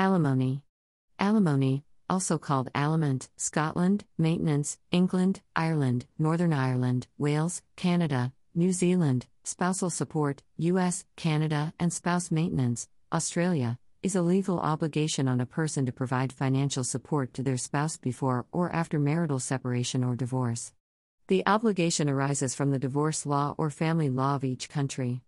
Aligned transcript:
Alimony. 0.00 0.62
Alimony, 1.18 1.84
also 2.08 2.38
called 2.38 2.70
aliment, 2.74 3.28
Scotland, 3.36 4.06
maintenance, 4.16 4.78
England, 4.90 5.42
Ireland, 5.54 6.06
Northern 6.18 6.54
Ireland, 6.54 7.06
Wales, 7.18 7.60
Canada, 7.76 8.32
New 8.54 8.72
Zealand, 8.72 9.26
spousal 9.44 9.90
support, 9.90 10.42
US, 10.56 11.04
Canada, 11.16 11.74
and 11.78 11.92
spouse 11.92 12.30
maintenance, 12.30 12.88
Australia, 13.12 13.78
is 14.02 14.16
a 14.16 14.22
legal 14.22 14.58
obligation 14.58 15.28
on 15.28 15.38
a 15.38 15.44
person 15.44 15.84
to 15.84 15.92
provide 15.92 16.32
financial 16.32 16.82
support 16.82 17.34
to 17.34 17.42
their 17.42 17.58
spouse 17.58 17.98
before 17.98 18.46
or 18.52 18.74
after 18.74 18.98
marital 18.98 19.38
separation 19.38 20.02
or 20.02 20.16
divorce. 20.16 20.72
The 21.28 21.42
obligation 21.46 22.08
arises 22.08 22.54
from 22.54 22.70
the 22.70 22.78
divorce 22.78 23.26
law 23.26 23.54
or 23.58 23.68
family 23.68 24.08
law 24.08 24.36
of 24.36 24.44
each 24.44 24.70
country. 24.70 25.20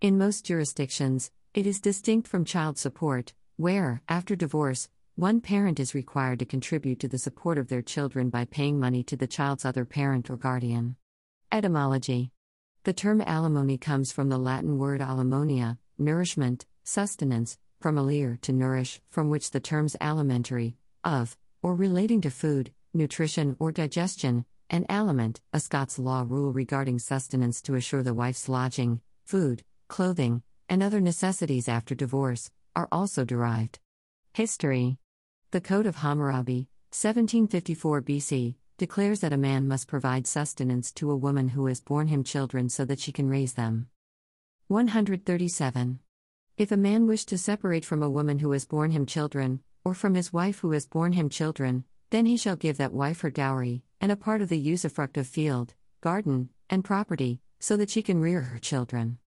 In 0.00 0.16
most 0.16 0.46
jurisdictions, 0.46 1.30
it 1.52 1.66
is 1.66 1.78
distinct 1.78 2.26
from 2.26 2.46
child 2.46 2.78
support, 2.78 3.34
where, 3.56 4.02
after 4.08 4.34
divorce, 4.34 4.88
one 5.14 5.40
parent 5.40 5.78
is 5.78 5.94
required 5.94 6.40
to 6.40 6.44
contribute 6.44 6.98
to 6.98 7.06
the 7.06 7.18
support 7.18 7.56
of 7.56 7.68
their 7.68 7.82
children 7.82 8.28
by 8.28 8.44
paying 8.44 8.80
money 8.80 9.04
to 9.04 9.16
the 9.16 9.28
child's 9.28 9.64
other 9.64 9.84
parent 9.84 10.28
or 10.28 10.36
guardian. 10.36 10.96
Etymology 11.52 12.32
The 12.82 12.92
term 12.92 13.20
alimony 13.20 13.78
comes 13.78 14.10
from 14.10 14.28
the 14.28 14.38
Latin 14.38 14.76
word 14.76 15.00
alimonia, 15.00 15.78
nourishment, 15.98 16.66
sustenance, 16.82 17.56
from 17.80 17.96
alere 17.96 18.40
to 18.40 18.52
nourish, 18.52 19.00
from 19.10 19.30
which 19.30 19.52
the 19.52 19.60
terms 19.60 19.94
alimentary, 20.00 20.76
of, 21.04 21.36
or 21.62 21.76
relating 21.76 22.20
to 22.22 22.30
food, 22.30 22.72
nutrition, 22.92 23.54
or 23.60 23.70
digestion, 23.70 24.46
and 24.68 24.84
aliment, 24.88 25.40
a 25.52 25.60
Scots 25.60 25.96
law 25.96 26.24
rule 26.26 26.52
regarding 26.52 26.98
sustenance 26.98 27.62
to 27.62 27.76
assure 27.76 28.02
the 28.02 28.14
wife's 28.14 28.48
lodging, 28.48 29.00
food, 29.24 29.62
clothing, 29.86 30.42
and 30.68 30.82
other 30.82 31.00
necessities 31.00 31.68
after 31.68 31.94
divorce, 31.94 32.50
are 32.76 32.88
also 32.90 33.24
derived. 33.24 33.78
History 34.32 34.98
The 35.50 35.60
Code 35.60 35.86
of 35.86 35.96
Hammurabi, 35.96 36.68
1754 36.90 38.02
BC, 38.02 38.56
declares 38.76 39.20
that 39.20 39.32
a 39.32 39.36
man 39.36 39.68
must 39.68 39.86
provide 39.86 40.26
sustenance 40.26 40.90
to 40.92 41.10
a 41.10 41.16
woman 41.16 41.50
who 41.50 41.66
has 41.66 41.80
borne 41.80 42.08
him 42.08 42.24
children 42.24 42.68
so 42.68 42.84
that 42.84 42.98
she 42.98 43.12
can 43.12 43.28
raise 43.28 43.54
them. 43.54 43.88
137. 44.68 46.00
If 46.56 46.72
a 46.72 46.76
man 46.76 47.06
wish 47.06 47.24
to 47.26 47.38
separate 47.38 47.84
from 47.84 48.02
a 48.02 48.10
woman 48.10 48.40
who 48.40 48.50
has 48.52 48.64
borne 48.64 48.90
him 48.90 49.06
children, 49.06 49.60
or 49.84 49.94
from 49.94 50.14
his 50.14 50.32
wife 50.32 50.60
who 50.60 50.72
has 50.72 50.86
borne 50.86 51.12
him 51.12 51.28
children, 51.28 51.84
then 52.10 52.26
he 52.26 52.36
shall 52.36 52.56
give 52.56 52.76
that 52.78 52.92
wife 52.92 53.20
her 53.20 53.30
dowry, 53.30 53.82
and 54.00 54.10
a 54.10 54.16
part 54.16 54.40
of 54.40 54.48
the 54.48 54.66
usufruct 54.66 55.16
of 55.16 55.26
field, 55.26 55.74
garden, 56.00 56.50
and 56.70 56.84
property, 56.84 57.40
so 57.60 57.76
that 57.76 57.90
she 57.90 58.02
can 58.02 58.20
rear 58.20 58.40
her 58.40 58.58
children. 58.58 59.18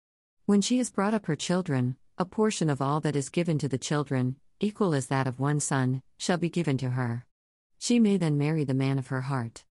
When 0.45 0.61
she 0.61 0.77
has 0.77 0.89
brought 0.89 1.13
up 1.13 1.25
her 1.25 1.35
children, 1.35 1.97
a 2.19 2.25
portion 2.25 2.67
of 2.67 2.81
all 2.81 2.99
that 2.99 3.15
is 3.15 3.29
given 3.29 3.59
to 3.59 3.67
the 3.67 3.77
children, 3.77 4.37
equal 4.59 4.95
as 4.95 5.05
that 5.05 5.27
of 5.27 5.39
one 5.39 5.59
son, 5.59 6.01
shall 6.17 6.37
be 6.37 6.49
given 6.49 6.75
to 6.75 6.89
her. 6.91 7.27
She 7.77 7.99
may 7.99 8.17
then 8.17 8.39
marry 8.39 8.63
the 8.63 8.73
man 8.73 8.97
of 8.97 9.07
her 9.07 9.21
heart. 9.21 9.63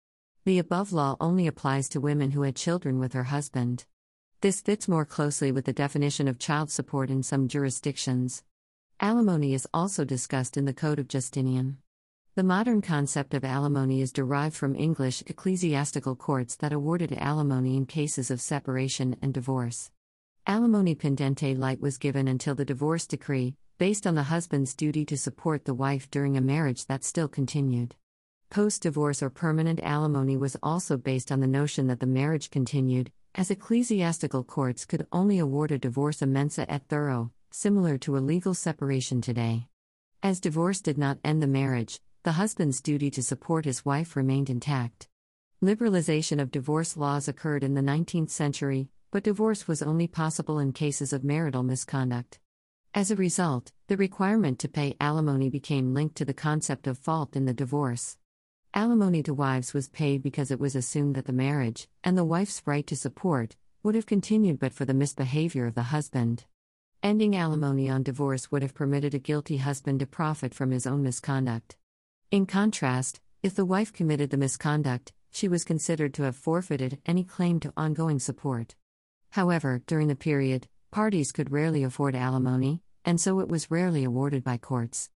The 0.44 0.58
above 0.58 0.92
law 0.92 1.16
only 1.20 1.46
applies 1.46 1.88
to 1.88 2.02
women 2.02 2.32
who 2.32 2.42
had 2.42 2.54
children 2.54 2.98
with 2.98 3.14
her 3.14 3.24
husband. 3.24 3.86
This 4.42 4.60
fits 4.60 4.86
more 4.86 5.06
closely 5.06 5.52
with 5.52 5.64
the 5.64 5.72
definition 5.72 6.28
of 6.28 6.38
child 6.38 6.70
support 6.70 7.08
in 7.08 7.22
some 7.22 7.48
jurisdictions. 7.48 8.42
Alimony 9.00 9.54
is 9.54 9.66
also 9.72 10.04
discussed 10.04 10.58
in 10.58 10.66
the 10.66 10.74
Code 10.74 10.98
of 10.98 11.08
Justinian. 11.08 11.78
The 12.34 12.42
modern 12.42 12.82
concept 12.82 13.32
of 13.32 13.42
alimony 13.42 14.02
is 14.02 14.12
derived 14.12 14.54
from 14.54 14.76
English 14.76 15.22
ecclesiastical 15.26 16.14
courts 16.14 16.56
that 16.56 16.74
awarded 16.74 17.14
alimony 17.14 17.74
in 17.74 17.86
cases 17.86 18.30
of 18.30 18.42
separation 18.42 19.16
and 19.22 19.32
divorce. 19.32 19.90
Alimony 20.46 20.94
pendente 20.94 21.56
lite 21.56 21.80
was 21.80 21.96
given 21.96 22.28
until 22.28 22.54
the 22.54 22.66
divorce 22.66 23.06
decree, 23.06 23.56
based 23.78 24.06
on 24.06 24.14
the 24.14 24.24
husband's 24.24 24.74
duty 24.74 25.02
to 25.06 25.16
support 25.16 25.64
the 25.64 25.72
wife 25.72 26.10
during 26.10 26.36
a 26.36 26.42
marriage 26.42 26.84
that 26.84 27.02
still 27.02 27.28
continued. 27.28 27.94
Post 28.50 28.82
divorce 28.82 29.22
or 29.22 29.30
permanent 29.30 29.80
alimony 29.82 30.36
was 30.36 30.54
also 30.62 30.98
based 30.98 31.32
on 31.32 31.40
the 31.40 31.46
notion 31.46 31.86
that 31.86 31.98
the 31.98 32.06
marriage 32.06 32.50
continued, 32.50 33.10
as 33.34 33.50
ecclesiastical 33.50 34.44
courts 34.44 34.84
could 34.84 35.06
only 35.10 35.38
award 35.38 35.72
a 35.72 35.78
divorce 35.78 36.20
a 36.20 36.26
mensa 36.26 36.70
et 36.70 36.82
thoro, 36.90 37.32
similar 37.50 37.96
to 37.96 38.18
a 38.18 38.18
legal 38.18 38.52
separation 38.52 39.22
today. 39.22 39.66
As 40.22 40.40
divorce 40.40 40.82
did 40.82 40.98
not 40.98 41.18
end 41.24 41.42
the 41.42 41.46
marriage, 41.46 42.00
the 42.22 42.32
husband's 42.32 42.82
duty 42.82 43.10
to 43.12 43.22
support 43.22 43.64
his 43.64 43.86
wife 43.86 44.14
remained 44.14 44.50
intact. 44.50 45.08
Liberalization 45.62 46.38
of 46.38 46.50
divorce 46.50 46.98
laws 46.98 47.28
occurred 47.28 47.64
in 47.64 47.72
the 47.72 47.80
19th 47.80 48.28
century, 48.28 48.90
but 49.14 49.22
divorce 49.22 49.68
was 49.68 49.80
only 49.80 50.08
possible 50.08 50.58
in 50.58 50.72
cases 50.72 51.12
of 51.12 51.22
marital 51.22 51.62
misconduct. 51.62 52.40
As 52.92 53.12
a 53.12 53.14
result, 53.14 53.70
the 53.86 53.96
requirement 53.96 54.58
to 54.58 54.68
pay 54.68 54.96
alimony 55.00 55.48
became 55.48 55.94
linked 55.94 56.16
to 56.16 56.24
the 56.24 56.34
concept 56.34 56.88
of 56.88 56.98
fault 56.98 57.36
in 57.36 57.44
the 57.44 57.54
divorce. 57.54 58.18
Alimony 58.74 59.22
to 59.22 59.32
wives 59.32 59.72
was 59.72 59.86
paid 59.86 60.20
because 60.20 60.50
it 60.50 60.58
was 60.58 60.74
assumed 60.74 61.14
that 61.14 61.26
the 61.26 61.32
marriage, 61.32 61.86
and 62.02 62.18
the 62.18 62.24
wife's 62.24 62.60
right 62.66 62.84
to 62.88 62.96
support, 62.96 63.54
would 63.84 63.94
have 63.94 64.04
continued 64.04 64.58
but 64.58 64.72
for 64.72 64.84
the 64.84 64.92
misbehavior 64.92 65.64
of 65.64 65.76
the 65.76 65.94
husband. 65.94 66.44
Ending 67.00 67.36
alimony 67.36 67.88
on 67.88 68.02
divorce 68.02 68.50
would 68.50 68.62
have 68.62 68.74
permitted 68.74 69.14
a 69.14 69.20
guilty 69.20 69.58
husband 69.58 70.00
to 70.00 70.06
profit 70.06 70.52
from 70.52 70.72
his 70.72 70.88
own 70.88 71.04
misconduct. 71.04 71.76
In 72.32 72.46
contrast, 72.46 73.20
if 73.44 73.54
the 73.54 73.64
wife 73.64 73.92
committed 73.92 74.30
the 74.30 74.36
misconduct, 74.36 75.12
she 75.30 75.46
was 75.46 75.62
considered 75.62 76.14
to 76.14 76.24
have 76.24 76.34
forfeited 76.34 76.98
any 77.06 77.22
claim 77.22 77.60
to 77.60 77.72
ongoing 77.76 78.18
support. 78.18 78.74
However, 79.34 79.82
during 79.88 80.06
the 80.06 80.14
period, 80.14 80.68
parties 80.92 81.32
could 81.32 81.50
rarely 81.50 81.82
afford 81.82 82.14
alimony, 82.14 82.82
and 83.04 83.20
so 83.20 83.40
it 83.40 83.48
was 83.48 83.68
rarely 83.68 84.04
awarded 84.04 84.44
by 84.44 84.58
courts. 84.58 85.10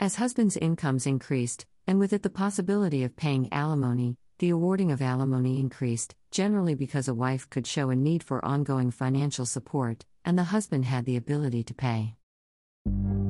As 0.00 0.16
husbands' 0.16 0.56
incomes 0.56 1.06
increased, 1.06 1.66
and 1.86 2.00
with 2.00 2.12
it 2.12 2.24
the 2.24 2.30
possibility 2.30 3.04
of 3.04 3.14
paying 3.14 3.48
alimony, 3.52 4.16
the 4.40 4.50
awarding 4.50 4.90
of 4.90 5.00
alimony 5.00 5.60
increased, 5.60 6.16
generally 6.32 6.74
because 6.74 7.06
a 7.06 7.14
wife 7.14 7.48
could 7.48 7.64
show 7.64 7.90
a 7.90 7.94
need 7.94 8.24
for 8.24 8.44
ongoing 8.44 8.90
financial 8.90 9.46
support, 9.46 10.04
and 10.24 10.36
the 10.36 10.50
husband 10.50 10.86
had 10.86 11.04
the 11.04 11.16
ability 11.16 11.62
to 11.62 11.72
pay. 11.72 12.16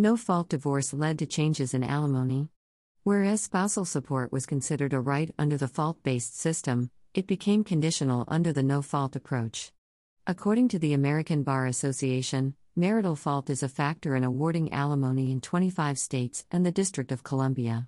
No 0.00 0.16
fault 0.16 0.48
divorce 0.48 0.94
led 0.94 1.18
to 1.18 1.26
changes 1.26 1.74
in 1.74 1.84
alimony. 1.84 2.48
Whereas 3.02 3.42
spousal 3.42 3.84
support 3.84 4.32
was 4.32 4.46
considered 4.46 4.94
a 4.94 4.98
right 4.98 5.30
under 5.38 5.58
the 5.58 5.68
fault 5.68 6.02
based 6.02 6.38
system, 6.38 6.90
it 7.12 7.26
became 7.26 7.64
conditional 7.64 8.24
under 8.26 8.50
the 8.50 8.62
no 8.62 8.80
fault 8.80 9.14
approach. 9.14 9.72
According 10.26 10.68
to 10.68 10.78
the 10.78 10.94
American 10.94 11.42
Bar 11.42 11.66
Association, 11.66 12.54
marital 12.74 13.14
fault 13.14 13.50
is 13.50 13.62
a 13.62 13.68
factor 13.68 14.16
in 14.16 14.24
awarding 14.24 14.72
alimony 14.72 15.30
in 15.30 15.42
25 15.42 15.98
states 15.98 16.46
and 16.50 16.64
the 16.64 16.72
District 16.72 17.12
of 17.12 17.22
Columbia. 17.22 17.86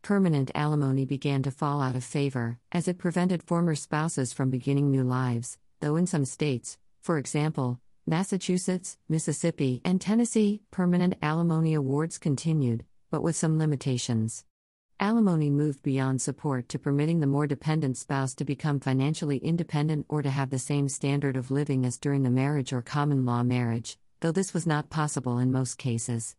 Permanent 0.00 0.50
alimony 0.54 1.04
began 1.04 1.42
to 1.42 1.50
fall 1.50 1.82
out 1.82 1.94
of 1.94 2.04
favor, 2.04 2.58
as 2.72 2.88
it 2.88 2.96
prevented 2.96 3.42
former 3.42 3.74
spouses 3.74 4.32
from 4.32 4.48
beginning 4.48 4.90
new 4.90 5.04
lives, 5.04 5.58
though 5.80 5.96
in 5.96 6.06
some 6.06 6.24
states, 6.24 6.78
for 7.02 7.18
example, 7.18 7.82
Massachusetts, 8.06 8.96
Mississippi, 9.08 9.80
and 9.84 10.00
Tennessee, 10.00 10.62
permanent 10.70 11.14
alimony 11.22 11.74
awards 11.74 12.18
continued, 12.18 12.84
but 13.10 13.22
with 13.22 13.36
some 13.36 13.58
limitations. 13.58 14.44
Alimony 14.98 15.48
moved 15.48 15.82
beyond 15.82 16.20
support 16.20 16.68
to 16.68 16.78
permitting 16.78 17.20
the 17.20 17.26
more 17.26 17.46
dependent 17.46 17.96
spouse 17.96 18.34
to 18.34 18.44
become 18.44 18.80
financially 18.80 19.38
independent 19.38 20.06
or 20.08 20.22
to 20.22 20.30
have 20.30 20.50
the 20.50 20.58
same 20.58 20.88
standard 20.88 21.36
of 21.36 21.50
living 21.50 21.86
as 21.86 21.98
during 21.98 22.22
the 22.22 22.30
marriage 22.30 22.72
or 22.72 22.82
common 22.82 23.24
law 23.24 23.42
marriage, 23.42 23.96
though 24.20 24.32
this 24.32 24.52
was 24.52 24.66
not 24.66 24.90
possible 24.90 25.38
in 25.38 25.52
most 25.52 25.78
cases. 25.78 26.36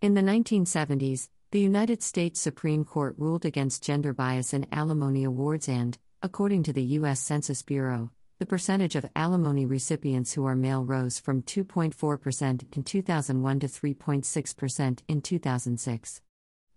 In 0.00 0.14
the 0.14 0.22
1970s, 0.22 1.28
the 1.50 1.60
United 1.60 2.02
States 2.02 2.40
Supreme 2.40 2.84
Court 2.84 3.14
ruled 3.18 3.44
against 3.44 3.84
gender 3.84 4.12
bias 4.12 4.54
in 4.54 4.66
alimony 4.72 5.24
awards 5.24 5.68
and, 5.68 5.98
according 6.22 6.62
to 6.64 6.72
the 6.72 6.82
U.S. 6.82 7.20
Census 7.20 7.62
Bureau, 7.62 8.10
the 8.40 8.46
percentage 8.46 8.96
of 8.96 9.04
alimony 9.14 9.66
recipients 9.66 10.32
who 10.32 10.46
are 10.46 10.56
male 10.56 10.82
rose 10.82 11.18
from 11.18 11.42
2.4% 11.42 12.74
in 12.74 12.82
2001 12.82 13.60
to 13.60 13.66
3.6% 13.66 14.98
in 15.06 15.20
2006. 15.20 16.22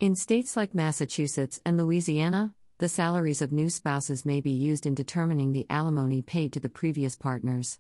In 0.02 0.14
states 0.14 0.58
like 0.58 0.76
Massachusetts 0.76 1.62
and 1.66 1.78
Louisiana, 1.78 2.54
the 2.80 2.90
salaries 2.90 3.42
of 3.42 3.54
new 3.54 3.70
spouses 3.70 4.26
may 4.26 4.42
be 4.42 4.52
used 4.52 4.86
in 4.86 4.94
determining 4.94 5.54
the 5.54 5.66
alimony 5.70 6.22
paid 6.22 6.52
to 6.52 6.60
the 6.60 6.68
previous 6.68 7.16
partners. 7.16 7.80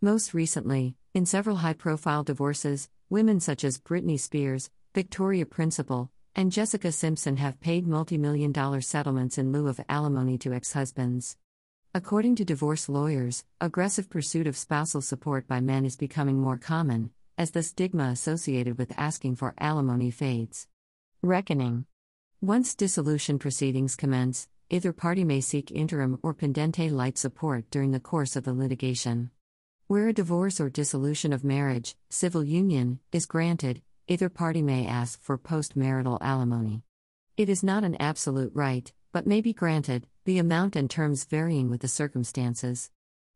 Most 0.00 0.32
recently, 0.32 0.96
in 1.12 1.26
several 1.26 1.56
high 1.56 1.74
profile 1.74 2.24
divorces, 2.24 2.88
women 3.10 3.40
such 3.40 3.62
as 3.62 3.78
Britney 3.78 4.18
Spears, 4.18 4.70
Victoria 4.94 5.44
Principal, 5.44 6.10
and 6.34 6.50
Jessica 6.50 6.90
Simpson 6.92 7.36
have 7.36 7.60
paid 7.60 7.86
multi 7.86 8.16
million 8.16 8.52
dollar 8.52 8.80
settlements 8.80 9.36
in 9.36 9.52
lieu 9.52 9.68
of 9.68 9.80
alimony 9.86 10.38
to 10.38 10.54
ex 10.54 10.72
husbands. 10.72 11.36
According 11.94 12.36
to 12.36 12.44
divorce 12.44 12.90
lawyers, 12.90 13.44
aggressive 13.62 14.10
pursuit 14.10 14.46
of 14.46 14.58
spousal 14.58 15.00
support 15.00 15.48
by 15.48 15.60
men 15.60 15.86
is 15.86 15.96
becoming 15.96 16.38
more 16.38 16.58
common, 16.58 17.10
as 17.38 17.52
the 17.52 17.62
stigma 17.62 18.08
associated 18.08 18.76
with 18.76 18.92
asking 18.98 19.36
for 19.36 19.54
alimony 19.58 20.10
fades. 20.10 20.68
Reckoning 21.22 21.86
once 22.42 22.74
dissolution 22.74 23.38
proceedings 23.38 23.96
commence, 23.96 24.48
either 24.68 24.92
party 24.92 25.24
may 25.24 25.40
seek 25.40 25.72
interim 25.72 26.18
or 26.22 26.34
pendente 26.34 26.90
lite 26.90 27.16
support 27.16 27.70
during 27.70 27.92
the 27.92 28.00
course 28.00 28.36
of 28.36 28.44
the 28.44 28.52
litigation. 28.52 29.30
Where 29.86 30.08
a 30.08 30.12
divorce 30.12 30.60
or 30.60 30.68
dissolution 30.68 31.32
of 31.32 31.42
marriage, 31.42 31.96
civil 32.10 32.44
union, 32.44 33.00
is 33.12 33.24
granted, 33.24 33.80
either 34.06 34.28
party 34.28 34.60
may 34.60 34.86
ask 34.86 35.22
for 35.22 35.38
postmarital 35.38 36.18
alimony. 36.20 36.82
It 37.38 37.48
is 37.48 37.62
not 37.62 37.82
an 37.82 37.96
absolute 37.98 38.52
right, 38.54 38.92
but 39.10 39.26
may 39.26 39.40
be 39.40 39.54
granted, 39.54 40.06
the 40.28 40.38
amount 40.38 40.76
and 40.76 40.90
terms 40.90 41.24
varying 41.24 41.70
with 41.70 41.80
the 41.80 41.88
circumstances. 41.88 42.90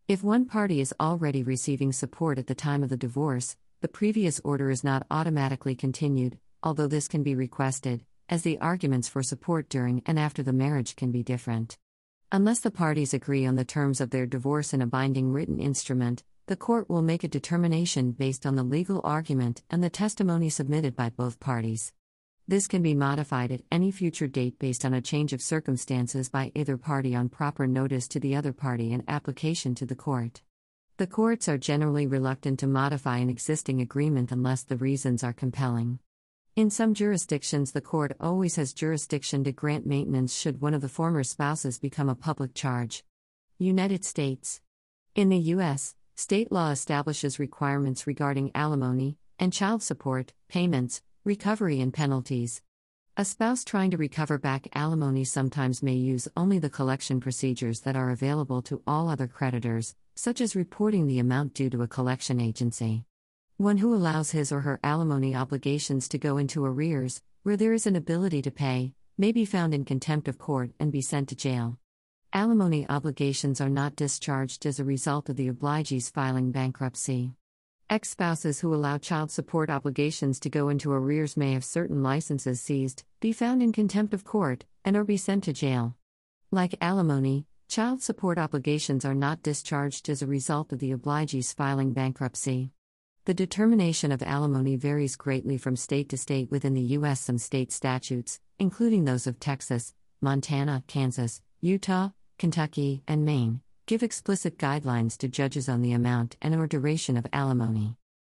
If 0.09 0.23
one 0.23 0.45
party 0.45 0.79
is 0.79 0.93
already 1.01 1.43
receiving 1.43 1.91
support 1.91 2.39
at 2.39 2.49
the 2.49 2.55
time 2.55 2.83
of 2.83 2.91
the 2.91 2.99
divorce, 2.99 3.57
the 3.81 3.89
previous 3.89 4.43
order 4.45 4.69
is 4.69 4.85
not 4.85 5.07
automatically 5.11 5.75
continued, 5.75 6.37
although 6.63 6.89
this 6.89 7.09
can 7.09 7.23
be 7.23 7.35
requested 7.35 8.05
as 8.29 8.43
the 8.43 8.59
arguments 8.59 9.09
for 9.09 9.23
support 9.23 9.71
during 9.71 10.03
and 10.05 10.19
after 10.19 10.43
the 10.43 10.53
marriage 10.53 10.95
can 10.95 11.11
be 11.11 11.23
different. 11.23 11.79
Unless 12.31 12.61
the 12.61 12.71
parties 12.71 13.15
agree 13.15 13.47
on 13.47 13.57
the 13.57 13.65
terms 13.65 13.99
of 13.99 14.11
their 14.11 14.27
divorce 14.27 14.75
in 14.75 14.83
a 14.83 14.87
binding 14.87 15.33
written 15.33 15.59
instrument, 15.59 16.23
the 16.47 16.57
court 16.57 16.91
will 16.91 17.01
make 17.01 17.25
a 17.25 17.29
determination 17.29 18.13
based 18.13 18.45
on 18.45 18.55
the 18.55 18.63
legal 18.63 19.01
argument 19.03 19.63
and 19.71 19.83
the 19.83 19.89
testimony 19.89 20.51
submitted 20.51 20.95
by 20.95 21.09
both 21.09 21.41
parties. 21.41 21.95
This 22.49 22.67
can 22.67 22.83
be 22.83 22.95
modified 22.95 23.53
at 23.53 23.63
any 23.71 23.93
future 23.93 24.27
date 24.27 24.59
based 24.59 24.85
on 24.85 24.93
a 24.93 25.01
change 25.01 25.33
of 25.33 25.41
circumstances 25.41 26.29
by 26.29 26.51
either 26.55 26.77
party 26.77 27.15
on 27.15 27.29
proper 27.29 27.69
notice 27.69 28.09
to 28.09 28.21
the 28.21 28.35
other 28.35 28.53
party 28.53 28.93
and 28.93 29.05
application 29.07 29.75
to 29.77 29.87
the 29.87 29.95
court. 29.95 30.43
The 30.97 31.07
courts 31.07 31.49
are 31.49 31.57
generally 31.57 32.07
reluctant 32.07 32.59
to 32.61 32.67
modify 32.67 33.19
an 33.19 33.31
existing 33.31 33.81
agreement 33.81 34.33
unless 34.33 34.65
the 34.65 34.77
reasons 34.77 35.23
are 35.23 35.33
compelling. 35.33 36.01
In 36.57 36.69
some 36.69 36.95
jurisdictions, 36.95 37.73
the 37.73 37.81
court 37.81 38.17
always 38.21 38.57
has 38.57 38.75
jurisdiction 38.75 39.45
to 39.45 39.53
grant 39.53 39.87
maintenance 39.87 40.37
should 40.37 40.61
one 40.61 40.75
of 40.75 40.83
the 40.83 40.89
former 40.89 41.23
spouses 41.23 41.79
become 41.79 42.09
a 42.09 42.15
public 42.15 42.55
charge. 42.55 43.05
United 43.59 44.05
States. 44.05 44.61
In 45.15 45.29
the 45.29 45.39
U.S., 45.39 45.95
state 46.17 46.51
law 46.51 46.71
establishes 46.71 47.39
requirements 47.39 48.07
regarding 48.07 48.51
alimony 48.55 49.17
and 49.39 49.53
child 49.53 49.83
support, 49.83 50.35
payments, 50.49 51.03
recovery, 51.25 51.81
and 51.81 51.95
penalties. 51.95 52.63
A 53.17 53.25
spouse 53.25 53.63
trying 53.63 53.93
to 53.93 53.97
recover 53.97 54.39
back 54.39 54.67
alimony 54.75 55.23
sometimes 55.23 55.83
may 55.83 55.95
use 55.95 56.27
only 56.37 56.59
the 56.59 56.71
collection 56.71 57.21
procedures 57.21 57.81
that 57.81 57.95
are 57.95 58.11
available 58.11 58.61
to 58.63 58.83
all 58.87 59.09
other 59.09 59.29
creditors, 59.29 59.95
such 60.17 60.41
as 60.41 60.57
reporting 60.57 61.07
the 61.07 61.21
amount 61.21 61.55
due 61.55 61.71
to 61.71 61.83
a 61.83 61.87
collection 61.87 62.41
agency. 62.41 63.05
One 63.57 63.77
who 63.77 63.95
allows 63.95 64.33
his 64.33 64.51
or 64.51 64.63
her 64.63 64.81
alimony 64.83 65.37
obligations 65.37 66.09
to 66.09 66.19
go 66.19 66.39
into 66.39 66.65
arrears, 66.65 67.23
where 67.45 67.57
there 67.57 67.73
is 67.73 67.87
an 67.87 67.95
ability 67.95 68.43
to 68.43 68.51
pay, 68.51 68.95
may 69.17 69.31
be 69.31 69.45
found 69.45 69.75
in 69.75 69.85
contempt 69.85 70.27
of 70.27 70.39
court 70.39 70.73
and 70.81 70.91
be 70.91 71.03
sent 71.03 71.29
to 71.29 71.37
jail. 71.37 71.79
Alimony 72.33 72.85
obligations 72.89 73.61
are 73.61 73.69
not 73.69 73.95
discharged 73.95 74.67
as 74.67 74.81
a 74.81 74.85
result 74.85 75.29
of 75.29 75.37
the 75.37 75.51
obligees 75.51 76.11
filing 76.11 76.51
bankruptcy. 76.51 77.35
Ex 77.93 78.09
spouses 78.09 78.61
who 78.61 78.75
allow 78.75 78.97
child 78.97 79.31
support 79.31 79.69
obligations 79.69 80.41
to 80.41 80.49
go 80.49 80.71
into 80.71 80.91
arrears 80.91 81.37
may 81.37 81.53
have 81.53 81.63
certain 81.63 82.03
licenses 82.03 82.59
seized, 82.59 83.05
be 83.21 83.35
found 83.35 83.63
in 83.63 83.71
contempt 83.71 84.15
of 84.15 84.25
court, 84.25 84.65
and 84.83 84.97
or 84.97 85.05
be 85.05 85.19
sent 85.19 85.45
to 85.45 85.53
jail. 85.53 85.95
Like 86.51 86.75
alimony, 86.81 87.45
child 87.69 88.01
support 88.01 88.39
obligations 88.39 89.05
are 89.05 89.15
not 89.15 89.43
discharged 89.43 90.09
as 90.09 90.23
a 90.23 90.27
result 90.27 90.73
of 90.73 90.79
the 90.79 90.91
obligees 90.91 91.55
filing 91.55 91.93
bankruptcy. 91.93 92.71
The 93.27 93.35
determination 93.35 94.11
of 94.11 94.23
alimony 94.23 94.77
varies 94.77 95.15
greatly 95.15 95.59
from 95.59 95.77
state 95.77 96.09
to 96.09 96.17
state 96.17 96.51
within 96.51 96.73
the 96.73 96.97
U.S. 96.97 97.21
Some 97.21 97.37
state 97.37 97.71
statutes, 97.73 98.41
including 98.59 99.05
those 99.05 99.27
of 99.27 99.39
Texas, 99.39 99.93
Montana, 100.23 100.83
Kansas, 100.87 101.43
Utah, 101.61 102.13
Kentucky, 102.39 103.03
and 103.07 103.27
Maine, 103.27 103.61
give 103.87 104.03
explicit 104.03 104.59
guidelines 104.59 105.17
to 105.19 105.29
judges 105.29 105.69
on 105.69 105.83
the 105.83 105.93
amount 105.93 106.37
and 106.41 106.55
or 106.55 106.67
duration 106.67 107.17
of 107.17 107.27
alimony. 107.33 107.97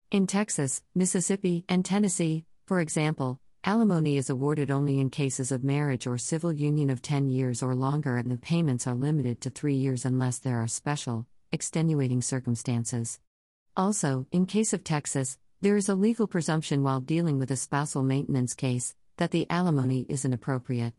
In 0.10 0.28
Texas, 0.28 0.82
Mississippi, 0.96 1.66
and 1.68 1.84
Tennessee, 1.84 2.46
for 2.66 2.80
example, 2.80 3.40
alimony 3.66 4.18
is 4.18 4.30
awarded 4.30 4.72
only 4.72 5.00
in 5.00 5.10
cases 5.10 5.52
of 5.52 5.64
marriage 5.64 6.08
or 6.08 6.18
civil 6.18 6.54
union 6.54 6.90
of 6.90 7.02
10 7.02 7.30
years 7.30 7.62
or 7.62 7.76
longer 7.76 8.18
and 8.18 8.32
the 8.32 8.38
payments 8.38 8.88
are 8.88 8.96
limited 8.96 9.42
to 9.42 9.50
3 9.50 9.76
years 9.76 10.06
unless 10.06 10.40
there 10.40 10.58
are 10.58 10.68
special, 10.68 11.26
extenuating 11.52 12.22
circumstances. 12.22 13.20
Also, 13.76 14.28
in 14.32 14.46
case 14.46 14.72
of 14.72 14.84
Texas, 14.84 15.38
there 15.62 15.76
is 15.76 15.90
a 15.90 15.96
legal 15.96 16.28
presumption 16.28 16.84
while 16.84 17.00
dealing 17.00 17.40
with 17.40 17.52
a 17.52 17.56
spousal 17.56 18.04
maintenance 18.04 18.54
case 18.54 18.96
that 19.18 19.32
the 19.32 19.50
alimony 19.50 20.06
is 20.10 20.26
inappropriate. 20.26 20.94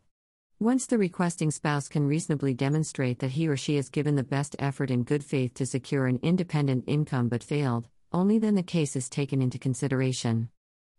Once 0.65 0.87
the 0.87 0.97
requesting 0.97 1.51
spouse 1.51 1.91
can 1.91 2.07
reasonably 2.07 2.55
demonstrate 2.55 3.19
that 3.19 3.33
he 3.33 3.47
or 3.47 3.55
she 3.55 3.77
has 3.77 3.91
given 3.91 4.15
the 4.15 4.25
best 4.25 4.57
effort 4.59 4.91
in 4.91 5.03
good 5.03 5.23
faith 5.23 5.53
to 5.53 5.67
secure 5.67 6.07
an 6.07 6.19
independent 6.23 6.83
income 6.87 7.29
but 7.29 7.45
failed, 7.45 7.87
only 8.13 8.39
then 8.39 8.55
the 8.55 8.63
case 8.63 8.97
is 8.97 9.11
taken 9.11 9.43
into 9.43 9.59
consideration. 9.59 10.49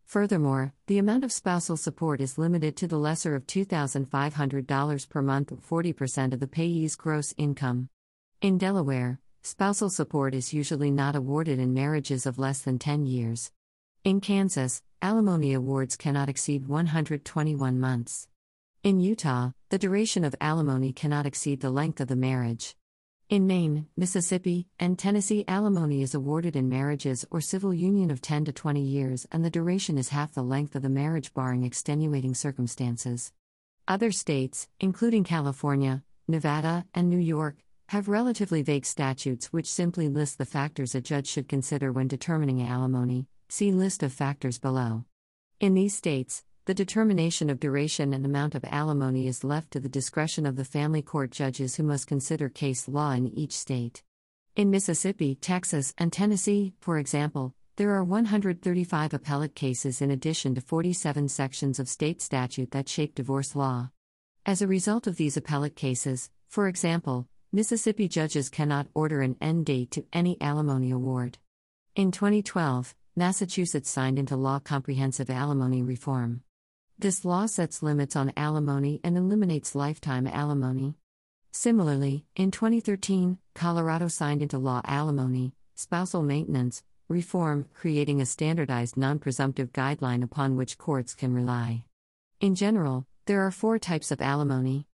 Furthermore, 0.03 0.71
the 0.85 0.99
amount 0.99 1.23
of 1.23 1.31
spousal 1.31 1.77
support 1.77 2.21
is 2.21 2.37
limited 2.37 2.77
to 2.77 2.87
the 2.87 2.99
lesser 2.99 3.33
of 3.33 3.47
$2,500 3.47 5.09
per 5.09 5.21
month 5.23 5.51
or 5.51 5.81
40% 5.81 6.33
of 6.33 6.39
the 6.39 6.45
payee's 6.45 6.95
gross 6.95 7.33
income. 7.35 7.89
In 8.43 8.59
Delaware, 8.59 9.19
Spousal 9.41 9.89
support 9.89 10.35
is 10.35 10.53
usually 10.53 10.91
not 10.91 11.15
awarded 11.15 11.57
in 11.57 11.73
marriages 11.73 12.27
of 12.27 12.37
less 12.37 12.61
than 12.61 12.77
10 12.77 13.07
years. 13.07 13.51
In 14.03 14.21
Kansas, 14.21 14.83
alimony 15.01 15.53
awards 15.53 15.95
cannot 15.95 16.29
exceed 16.29 16.67
121 16.67 17.79
months. 17.79 18.27
In 18.85 18.99
Utah, 18.99 19.49
the 19.69 19.79
duration 19.79 20.23
of 20.23 20.35
alimony 20.39 20.93
cannot 20.93 21.25
exceed 21.25 21.59
the 21.59 21.71
length 21.71 21.99
of 21.99 22.07
the 22.07 22.15
marriage. 22.15 22.75
In 23.29 23.47
Maine, 23.47 23.87
Mississippi, 23.97 24.67
and 24.77 24.99
Tennessee, 24.99 25.43
alimony 25.47 26.03
is 26.03 26.13
awarded 26.13 26.55
in 26.55 26.69
marriages 26.69 27.25
or 27.31 27.41
civil 27.41 27.73
union 27.73 28.11
of 28.11 28.21
10 28.21 28.45
to 28.45 28.51
20 28.51 28.79
years 28.79 29.25
and 29.31 29.43
the 29.43 29.49
duration 29.49 29.97
is 29.97 30.09
half 30.09 30.35
the 30.35 30.43
length 30.43 30.75
of 30.75 30.83
the 30.83 30.89
marriage 30.89 31.33
barring 31.33 31.63
extenuating 31.63 32.35
circumstances. 32.35 33.33
Other 33.87 34.11
states, 34.11 34.67
including 34.79 35.23
California, 35.23 36.03
Nevada, 36.27 36.85
and 36.93 37.09
New 37.09 37.17
York, 37.17 37.55
have 37.89 38.07
relatively 38.07 38.61
vague 38.61 38.85
statutes 38.85 39.47
which 39.47 39.65
simply 39.65 40.09
list 40.09 40.37
the 40.37 40.45
factors 40.45 40.93
a 40.93 41.01
judge 41.01 41.25
should 41.25 41.49
consider 41.49 41.91
when 41.91 42.07
determining 42.07 42.61
alimony. 42.61 43.25
See 43.49 43.71
list 43.71 44.03
of 44.03 44.13
factors 44.13 44.59
below. 44.59 45.05
In 45.59 45.73
these 45.73 45.95
states, 45.97 46.43
the 46.65 46.73
determination 46.73 47.51
of 47.51 47.59
duration 47.59 48.11
and 48.11 48.25
amount 48.25 48.55
of 48.55 48.65
alimony 48.67 49.27
is 49.27 49.43
left 49.43 49.69
to 49.69 49.79
the 49.79 49.87
discretion 49.87 50.47
of 50.47 50.55
the 50.55 50.65
family 50.65 51.01
court 51.01 51.29
judges 51.29 51.75
who 51.75 51.83
must 51.83 52.07
consider 52.07 52.49
case 52.49 52.87
law 52.87 53.11
in 53.11 53.27
each 53.27 53.51
state. 53.51 54.01
In 54.55 54.71
Mississippi, 54.71 55.35
Texas, 55.35 55.93
and 55.99 56.11
Tennessee, 56.11 56.73
for 56.79 56.97
example, 56.97 57.53
there 57.75 57.91
are 57.91 58.03
135 58.03 59.13
appellate 59.13 59.53
cases 59.53 60.01
in 60.01 60.09
addition 60.09 60.55
to 60.55 60.61
47 60.61 61.29
sections 61.29 61.77
of 61.77 61.87
state 61.87 62.19
statute 62.19 62.71
that 62.71 62.89
shape 62.89 63.13
divorce 63.13 63.55
law. 63.55 63.91
As 64.43 64.63
a 64.63 64.67
result 64.67 65.05
of 65.05 65.17
these 65.17 65.37
appellate 65.37 65.75
cases, 65.75 66.31
for 66.47 66.67
example, 66.67 67.27
Mississippi 67.51 68.07
judges 68.07 68.49
cannot 68.49 68.87
order 68.95 69.21
an 69.21 69.35
end 69.39 69.67
date 69.67 69.91
to 69.91 70.05
any 70.11 70.41
alimony 70.41 70.89
award. 70.89 71.37
In 71.95 72.11
2012, 72.11 72.95
Massachusetts 73.15 73.89
signed 73.89 74.17
into 74.17 74.35
law 74.35 74.57
comprehensive 74.59 75.29
alimony 75.29 75.83
reform. 75.83 76.41
This 76.97 77.25
law 77.25 77.45
sets 77.45 77.83
limits 77.83 78.15
on 78.15 78.31
alimony 78.37 79.01
and 79.03 79.17
eliminates 79.17 79.75
lifetime 79.75 80.27
alimony. 80.27 80.95
Similarly, 81.51 82.25
in 82.37 82.51
2013, 82.51 83.37
Colorado 83.53 84.07
signed 84.07 84.41
into 84.41 84.57
law 84.57 84.81
alimony, 84.85 85.53
spousal 85.75 86.23
maintenance, 86.23 86.83
reform, 87.09 87.65
creating 87.73 88.21
a 88.21 88.25
standardized 88.25 88.95
non 88.95 89.19
presumptive 89.19 89.73
guideline 89.73 90.23
upon 90.23 90.55
which 90.55 90.77
courts 90.77 91.13
can 91.13 91.33
rely. 91.33 91.83
In 92.39 92.55
general, 92.55 93.05
there 93.25 93.41
are 93.45 93.51
four 93.51 93.77
types 93.77 94.11
of 94.11 94.21
alimony 94.21 94.87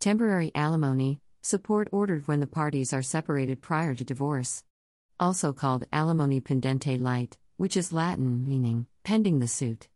temporary 0.00 0.50
alimony, 0.54 1.20
support 1.42 1.88
ordered 1.92 2.26
when 2.26 2.40
the 2.40 2.46
parties 2.46 2.92
are 2.92 3.02
separated 3.02 3.60
prior 3.60 3.94
to 3.94 4.04
divorce. 4.04 4.62
Also 5.20 5.52
called 5.52 5.84
alimony 5.92 6.40
pendente 6.40 6.98
lite, 7.00 7.36
which 7.56 7.76
is 7.76 7.92
Latin 7.92 8.48
meaning 8.48 8.86
pending 9.02 9.40
the 9.40 9.48
suit. 9.48 9.88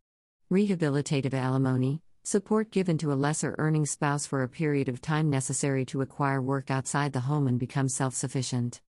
Rehabilitative 0.53 1.33
alimony, 1.33 2.03
support 2.25 2.71
given 2.71 2.99
to 2.99 3.11
a 3.11 3.15
lesser 3.15 3.55
earning 3.57 3.87
spouse 3.87 4.27
for 4.27 4.43
a 4.43 4.49
period 4.51 4.87
of 4.87 5.01
time 5.01 5.31
necessary 5.31 5.87
to 5.87 6.03
acquire 6.03 6.43
work 6.43 6.71
outside 6.71 7.15
the 7.15 7.21
home 7.21 7.47
and 7.47 7.59
become 7.59 7.89
self 7.89 8.15
sufficient. 8.15 8.83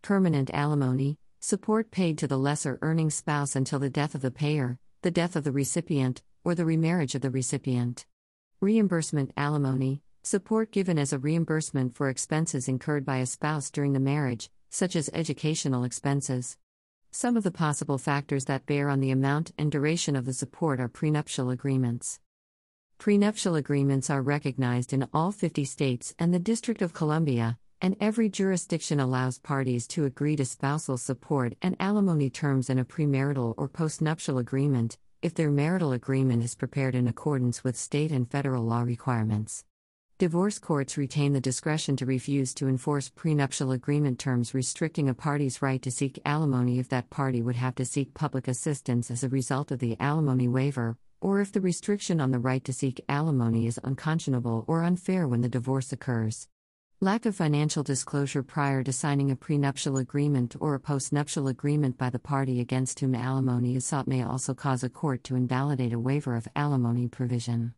Permanent 0.00 0.48
alimony, 0.54 1.18
support 1.38 1.90
paid 1.90 2.16
to 2.16 2.26
the 2.26 2.38
lesser 2.38 2.78
earning 2.80 3.10
spouse 3.10 3.54
until 3.54 3.78
the 3.78 3.90
death 3.90 4.14
of 4.14 4.22
the 4.22 4.30
payer, 4.30 4.78
the 5.02 5.10
death 5.10 5.36
of 5.36 5.44
the 5.44 5.52
recipient, 5.52 6.22
or 6.42 6.54
the 6.54 6.64
remarriage 6.64 7.14
of 7.14 7.20
the 7.20 7.28
recipient. 7.28 8.06
Reimbursement 8.62 9.30
alimony, 9.36 10.00
support 10.22 10.72
given 10.72 10.98
as 10.98 11.12
a 11.12 11.18
reimbursement 11.18 11.94
for 11.94 12.08
expenses 12.08 12.66
incurred 12.66 13.04
by 13.04 13.18
a 13.18 13.26
spouse 13.26 13.70
during 13.70 13.92
the 13.92 14.00
marriage, 14.00 14.48
such 14.70 14.96
as 14.96 15.10
educational 15.12 15.84
expenses. 15.84 16.56
Some 17.12 17.36
of 17.36 17.42
the 17.42 17.50
possible 17.50 17.98
factors 17.98 18.44
that 18.44 18.66
bear 18.66 18.88
on 18.88 19.00
the 19.00 19.10
amount 19.10 19.50
and 19.58 19.70
duration 19.70 20.14
of 20.14 20.26
the 20.26 20.32
support 20.32 20.78
are 20.78 20.88
prenuptial 20.88 21.50
agreements. 21.50 22.20
Prenuptial 22.98 23.56
agreements 23.56 24.10
are 24.10 24.22
recognized 24.22 24.92
in 24.92 25.08
all 25.12 25.32
50 25.32 25.64
states 25.64 26.14
and 26.20 26.32
the 26.32 26.38
District 26.38 26.80
of 26.80 26.92
Columbia, 26.92 27.58
and 27.80 27.96
every 28.00 28.28
jurisdiction 28.28 29.00
allows 29.00 29.38
parties 29.40 29.88
to 29.88 30.04
agree 30.04 30.36
to 30.36 30.44
spousal 30.44 30.96
support 30.96 31.56
and 31.60 31.74
alimony 31.80 32.30
terms 32.30 32.70
in 32.70 32.78
a 32.78 32.84
premarital 32.84 33.54
or 33.56 33.68
postnuptial 33.68 34.38
agreement, 34.38 34.96
if 35.20 35.34
their 35.34 35.50
marital 35.50 35.90
agreement 35.90 36.44
is 36.44 36.54
prepared 36.54 36.94
in 36.94 37.08
accordance 37.08 37.64
with 37.64 37.76
state 37.76 38.12
and 38.12 38.30
federal 38.30 38.62
law 38.62 38.82
requirements. 38.82 39.64
Divorce 40.20 40.58
courts 40.58 40.98
retain 40.98 41.32
the 41.32 41.40
discretion 41.40 41.96
to 41.96 42.04
refuse 42.04 42.52
to 42.52 42.68
enforce 42.68 43.08
prenuptial 43.08 43.72
agreement 43.72 44.18
terms 44.18 44.52
restricting 44.52 45.08
a 45.08 45.14
party's 45.14 45.62
right 45.62 45.80
to 45.80 45.90
seek 45.90 46.20
alimony 46.26 46.78
if 46.78 46.90
that 46.90 47.08
party 47.08 47.40
would 47.40 47.56
have 47.56 47.74
to 47.76 47.86
seek 47.86 48.12
public 48.12 48.46
assistance 48.46 49.10
as 49.10 49.24
a 49.24 49.30
result 49.30 49.70
of 49.70 49.78
the 49.78 49.96
alimony 49.98 50.46
waiver, 50.46 50.98
or 51.22 51.40
if 51.40 51.52
the 51.52 51.60
restriction 51.62 52.20
on 52.20 52.32
the 52.32 52.38
right 52.38 52.62
to 52.66 52.72
seek 52.74 53.02
alimony 53.08 53.66
is 53.66 53.80
unconscionable 53.82 54.66
or 54.68 54.84
unfair 54.84 55.26
when 55.26 55.40
the 55.40 55.48
divorce 55.48 55.90
occurs. 55.90 56.48
Lack 57.00 57.24
of 57.24 57.34
financial 57.34 57.82
disclosure 57.82 58.42
prior 58.42 58.82
to 58.82 58.92
signing 58.92 59.30
a 59.30 59.36
prenuptial 59.36 59.96
agreement 59.96 60.54
or 60.60 60.74
a 60.74 60.80
postnuptial 60.80 61.48
agreement 61.48 61.96
by 61.96 62.10
the 62.10 62.18
party 62.18 62.60
against 62.60 63.00
whom 63.00 63.14
alimony 63.14 63.74
is 63.74 63.86
sought 63.86 64.06
may 64.06 64.22
also 64.22 64.52
cause 64.52 64.84
a 64.84 64.90
court 64.90 65.24
to 65.24 65.34
invalidate 65.34 65.94
a 65.94 65.98
waiver 65.98 66.36
of 66.36 66.46
alimony 66.54 67.08
provision. 67.08 67.72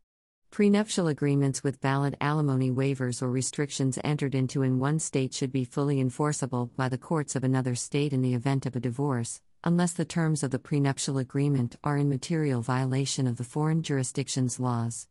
Prenuptial 0.52 1.08
agreements 1.08 1.64
with 1.64 1.80
valid 1.80 2.14
alimony 2.20 2.70
waivers 2.70 3.22
or 3.22 3.30
restrictions 3.30 3.98
entered 4.04 4.34
into 4.34 4.60
in 4.60 4.78
one 4.78 4.98
state 4.98 5.32
should 5.32 5.50
be 5.50 5.64
fully 5.64 5.98
enforceable 5.98 6.70
by 6.76 6.90
the 6.90 6.98
courts 6.98 7.34
of 7.34 7.42
another 7.42 7.74
state 7.74 8.12
in 8.12 8.20
the 8.20 8.34
event 8.34 8.66
of 8.66 8.76
a 8.76 8.80
divorce, 8.80 9.40
unless 9.64 9.94
the 9.94 10.04
terms 10.04 10.42
of 10.42 10.50
the 10.50 10.58
prenuptial 10.58 11.16
agreement 11.16 11.76
are 11.82 11.96
in 11.96 12.10
material 12.10 12.60
violation 12.60 13.26
of 13.26 13.38
the 13.38 13.44
foreign 13.44 13.82
jurisdiction's 13.82 14.60
laws. 14.60 15.08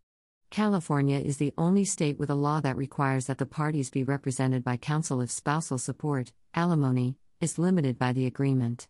California 0.52 1.18
is 1.18 1.38
the 1.38 1.56
only 1.58 1.86
state 1.86 2.20
with 2.20 2.30
a 2.30 2.36
law 2.36 2.62
that 2.62 2.78
requires 2.78 3.26
that 3.26 3.40
the 3.40 3.46
parties 3.48 3.90
be 3.90 4.04
represented 4.04 4.64
by 4.64 4.78
counsel 4.78 5.22
if 5.22 5.32
spousal 5.32 5.80
support, 5.80 6.32
alimony, 6.54 7.16
is 7.40 7.58
limited 7.58 7.98
by 7.98 8.14
the 8.14 8.28
agreement. 8.28 8.88